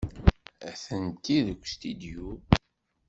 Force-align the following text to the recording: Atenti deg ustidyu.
Atenti 0.69 1.37
deg 1.47 1.59
ustidyu. 1.65 2.27